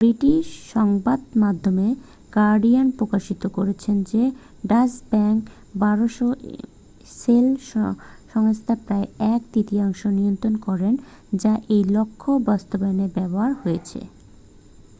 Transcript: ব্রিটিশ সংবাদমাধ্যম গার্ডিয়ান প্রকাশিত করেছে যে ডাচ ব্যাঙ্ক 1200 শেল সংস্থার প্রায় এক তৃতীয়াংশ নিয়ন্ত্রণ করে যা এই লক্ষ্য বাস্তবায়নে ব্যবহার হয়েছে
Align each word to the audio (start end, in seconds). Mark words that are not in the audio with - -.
ব্রিটিশ 0.01 0.45
সংবাদমাধ্যম 0.73 1.77
গার্ডিয়ান 2.33 2.87
প্রকাশিত 2.91 3.43
করেছে 3.47 3.91
যে 4.11 4.23
ডাচ 4.67 4.91
ব্যাঙ্ক 5.11 5.41
1200 5.81 6.27
শেল 7.17 7.47
সংস্থার 8.33 8.79
প্রায় 8.85 9.07
এক 9.33 9.41
তৃতীয়াংশ 9.53 10.01
নিয়ন্ত্রণ 10.17 10.55
করে 10.57 10.89
যা 11.33 11.53
এই 11.69 11.83
লক্ষ্য 11.95 12.31
বাস্তবায়নে 12.45 13.07
ব্যবহার 13.15 13.51
হয়েছে 13.61 13.99